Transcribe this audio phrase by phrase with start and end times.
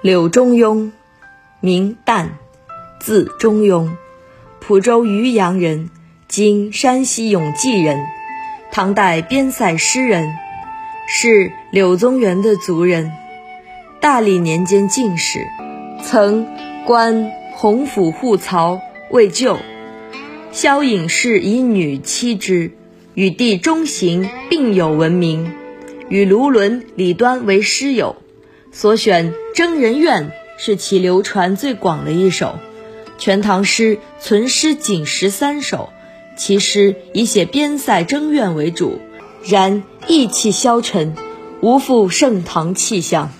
[0.00, 0.92] 柳中庸，
[1.58, 2.28] 名旦，
[3.00, 3.90] 字中庸，
[4.60, 5.90] 蒲州渔阳人，
[6.28, 7.98] 今山西永济人，
[8.70, 10.30] 唐代边塞诗人，
[11.08, 13.10] 是柳宗元的族人。
[14.00, 15.44] 大历年间进士，
[16.04, 16.46] 曾
[16.86, 18.80] 官洪府护曹，
[19.10, 19.58] 未就。
[20.52, 22.70] 萧颖氏以女妻之，
[23.14, 25.52] 与弟中行并有闻名，
[26.08, 28.14] 与卢纶、李端为诗友。
[28.80, 30.26] 所选《征人怨》
[30.56, 32.60] 是其流传最广的一首，
[33.18, 35.88] 《全唐诗》存诗仅十三首，
[36.36, 39.00] 其诗以写边塞征怨为主，
[39.42, 41.16] 然意气消沉，
[41.60, 43.32] 无复盛唐气象。